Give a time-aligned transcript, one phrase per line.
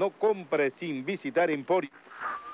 [0.00, 1.90] No compre sin visitar Emporio.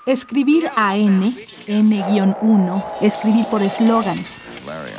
[0.05, 1.33] Escribir a N,
[1.65, 4.41] N-1, escribir por eslogans.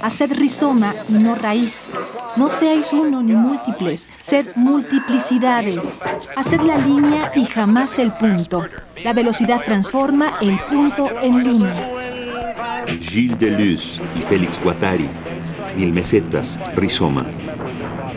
[0.01, 1.93] Haced rizoma y no raíz.
[2.39, 5.99] No seáis uno ni múltiples, sed multiplicidades.
[6.37, 8.67] Haced la línea y jamás el punto.
[9.05, 12.87] La velocidad transforma el punto en línea.
[12.99, 15.11] Gilles Deleuze y Félix Guattari.
[15.77, 17.27] Mil mesetas, rizoma.